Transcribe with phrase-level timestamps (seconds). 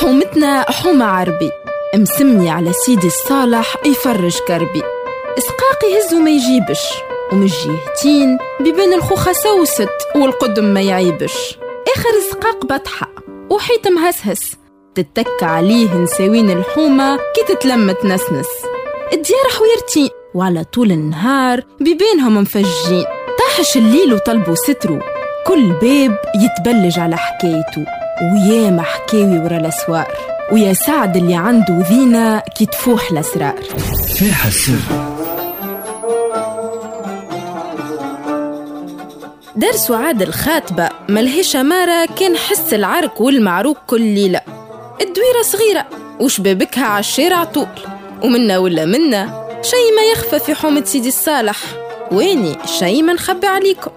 [0.00, 1.50] حومتنا حومة عربي.
[1.94, 4.82] مسمي على سيدي الصالح يفرج كربي.
[5.38, 6.82] اسقاق يهز وما يجيبش
[7.32, 11.58] ومن جهتين بيبان الخوخة سوست والقدم ما يعيبش.
[11.96, 13.08] آخر إسقاق بطحة
[13.50, 14.56] وحيط مهسهس
[14.94, 18.48] تتك عليه نساوين الحومة كي تتلم تنسنس
[19.12, 23.04] الديار حويرتين وعلى طول النهار بيبانهم مفجين.
[23.38, 24.98] طاحش الليل وطلبوا سترو.
[25.46, 28.05] كل باب يتبلج على حكايته.
[28.22, 30.06] وياما حكاوي ورا الأسوار
[30.52, 33.62] ويا سعد اللي عنده ذينا كي تفوح الأسرار.
[34.14, 34.72] فيها السر.
[39.56, 44.40] دار سعاد الخاتبة ملهيش أمارة كان حس العرك والمعروك كل ليلة.
[45.00, 45.86] الدويرة صغيرة
[46.20, 47.66] وشبابكها على الشارع طول.
[48.24, 51.56] ومنا ولا منا شي ما يخفى في حومة سيدي الصالح.
[52.12, 53.90] ويني شي ما نخبي عليكم.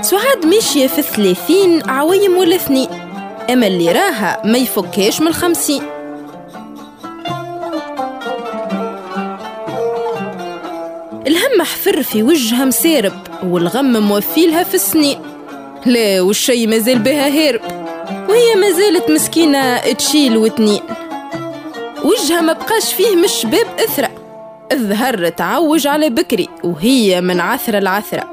[0.00, 2.88] سعاد ماشية في ثلاثين عويم ولا اثنين.
[3.50, 5.82] أما اللي راها ما يفكاش من الخمسين
[11.26, 13.12] الهم حفر في وجهها مسارب
[13.44, 15.18] والغم موفيلها في السنين.
[15.86, 17.60] لا والشي مازال بها هارب
[18.28, 20.80] وهي مازالت مسكينة تشيل وتنين.
[22.04, 24.10] وجهها ما بقاش فيه من الشباب إثرة.
[24.72, 28.30] الظهر تعوج على بكري وهي من عثرة العثرة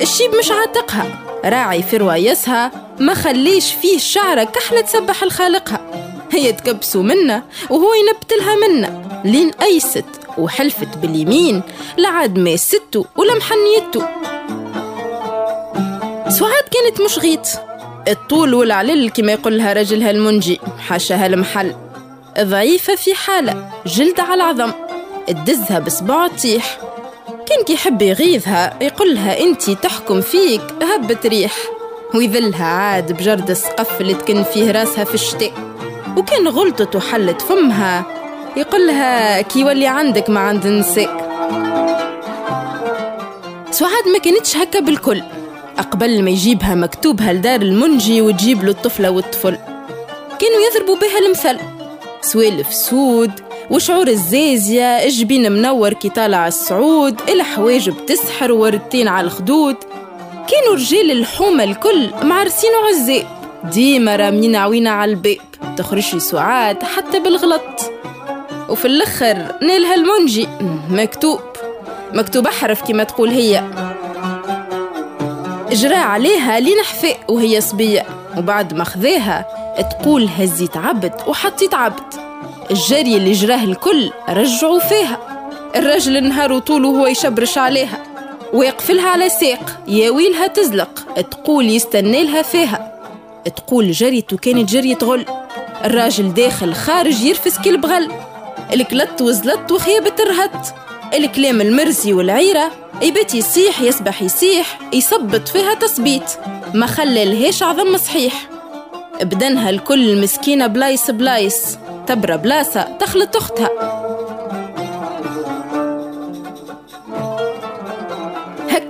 [0.00, 1.06] الشيب مش عاتقها
[1.44, 2.70] راعي في روايسها
[3.02, 5.80] ما خليش فيه شعرة كحلة تسبح لخالقها
[6.32, 9.22] هي تكبسوا منا وهو ينبتلها منا.
[9.24, 10.04] لين أيست
[10.38, 11.62] وحلفت باليمين
[11.98, 14.00] لعد ما ستو ولا محنيتو
[16.28, 17.46] سعاد كانت مش غيط.
[18.08, 21.74] الطول والعلل كما يقولها رجلها المنجي حاشاها المحل.
[22.40, 24.72] ضعيفة في حالة جلد على العظم.
[25.26, 26.78] تدزها بصباع تيح
[27.46, 31.52] كان كي يحب يغيظها يقولها إنتي تحكم فيك هبة ريح.
[32.14, 35.52] ويذلها عاد بجرد السقف اللي تكن فيه راسها في الشتاء.
[36.16, 38.04] وكان غلطت وحلت فمها.
[38.56, 41.32] يقولها كي يولي عندك ما عند النساء
[43.70, 45.22] سعاد ما كانتش هكا بالكل.
[45.78, 49.56] أقبل ما يجيبها مكتوبها لدار المنجي وتجيب له الطفلة والطفل.
[50.38, 51.58] كانوا يضربوا بها المثل.
[52.20, 53.30] سوالف سود
[53.70, 59.76] وشعور الزازية الجبين منور كي طالع السعود الحواجب تسحر وردتين على الخدود.
[60.48, 63.26] كانوا رجال الحومة الكل معرسين وعزاء
[63.64, 65.36] ديما رامين عوينة على الباب
[65.76, 67.90] تخرجي سعاد حتى بالغلط.
[68.68, 70.48] وفي الأخر نالها المنجي
[70.90, 71.40] مكتوب.
[72.12, 73.64] مكتوب أحرف كما تقول هي.
[75.72, 78.06] جرى عليها لين حفاء وهي صبية.
[78.38, 79.46] وبعد ما خذاها
[79.90, 82.14] تقول هزيت عبد وحطيت عبد.
[82.70, 85.18] الجري اللي جراه الكل رجعوا فيها.
[85.76, 88.11] الرجل نهار طول وهو يشبرش عليها.
[88.52, 91.20] ويقفلها على ساق يا ويلها تزلق.
[91.30, 92.92] تقول يستنى لها فيها.
[93.56, 95.26] تقول جريت وكانت جرية غل
[95.84, 98.12] الراجل داخل خارج يرفس كل بغل
[98.72, 100.66] الكلت وزلت وخيبة الرهت
[101.14, 102.70] الكلام المرزي والعيرة.
[103.02, 106.32] يبات يصيح يسبح يسيح يصبت فيها تصبيت
[106.74, 108.48] ما خلى لهاش عظم صحيح.
[109.22, 114.01] بدنها الكل مسكينة بلايس بلايس تبرى بلاسة تخلط أختها.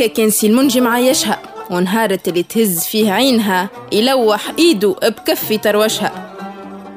[0.00, 1.38] هكا كان المنجي معايشها
[1.70, 6.36] ونهارت اللي تهز فيه عينها يلوح إيده بكفي تروشها.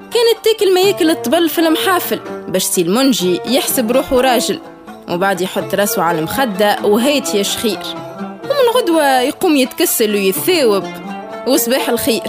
[0.01, 4.59] كانت تاكل ما ياكل الطبل في المحافل باش سي المنجي يحسب روحه راجل
[5.09, 7.79] وبعد يحط راسه على المخدة وهيت يا شخير.
[8.43, 10.83] ومن غدوة يقوم يتكسل ويثاوب
[11.47, 12.27] وصباح الخير.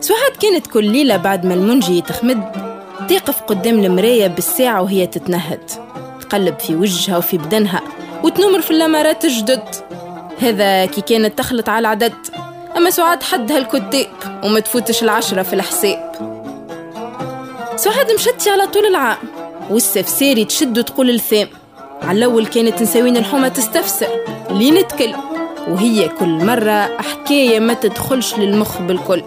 [0.00, 2.42] سعاد كانت كل ليلة بعد ما المنجي يتخمد
[3.08, 5.70] تقف قدام المراية بالساعة وهي تتنهد
[6.20, 8.03] تقلب في وجهها وفي بدنها.
[8.24, 9.68] وتنمر في اللمرات الجدد
[10.40, 12.12] هذا كي كانت تخلط على العدد.
[12.76, 14.06] أما سعاد حدها الكتاب
[14.44, 16.12] وما تفوتش العشرة في الحساب.
[17.76, 19.16] سعاد مشتي على طول العام.
[19.70, 21.48] والسفساري تشد وتقول الثام
[22.02, 24.08] على الأول كانت نساوين الحومة تستفسر.
[24.50, 25.14] لين تكل
[25.68, 29.22] وهي كل مرة حكاية ما تدخلش للمخ بالكل.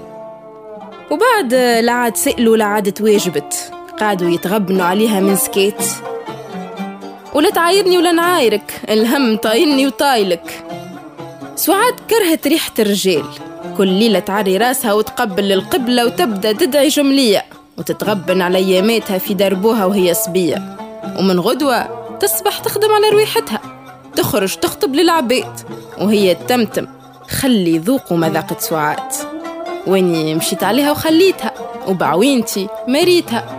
[1.11, 3.71] وبعد لا عاد سألوا لا عاد تواجبت.
[3.99, 5.83] قعدوا يتغبنوا عليها من سكيت.
[7.37, 8.81] ولا تعايرني ولا نعايرك.
[8.89, 10.63] الهم طايلني وطايلك.
[11.55, 13.25] سعاد كرهت ريحة الرجال.
[13.77, 17.45] كل ليلة تعري راسها وتقبل للقبلة وتبدأ تدعي جملية
[17.77, 20.77] وتتغبن على أياماتها في دربوها وهي صبية.
[21.19, 23.61] ومن غدوة تصبح تخدم على رويحتها
[24.15, 25.59] تخرج تخطب للعباد
[26.01, 26.87] وهي تمتم.
[27.29, 29.13] خلي ذوقوا مذاقة سعاد.
[29.87, 31.51] واني مشيت عليها وخليتها.
[31.87, 33.56] وبعوينتي مريتها.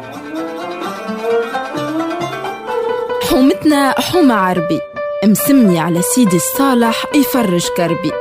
[3.38, 4.80] حومتنا حومة عربي.
[5.24, 8.12] مسمي على سيدي الصالح يفرج كربي.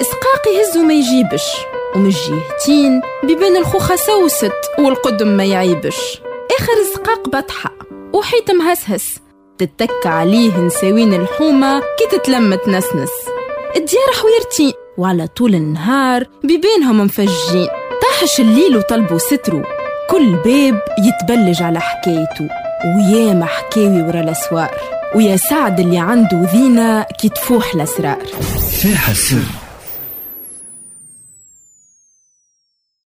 [0.00, 1.42] زقاق يهز وما يجيبش
[1.96, 6.22] ومن جهتين بيبان الخوخة سوست والقدم ما يعيبش.
[6.58, 7.70] آخر الزقاق بطحة
[8.12, 9.18] وحيت مهسهس
[9.58, 13.12] تتكى عليه نساوين الحومة كي تتلم تنسنس
[13.76, 17.68] الديار حويرتين وعلى طول النهار بيبانهم مفجين
[18.02, 19.62] طاحش الليل وطلبوا سترو.
[20.10, 22.61] كل باب يتبلج على حكايته.
[22.84, 24.70] وياما حكاوي ورا الأسوار
[25.14, 28.18] ويا سعد اللي عنده ذينا كي تفوح الأسرار.
[28.82, 29.61] فاح السر.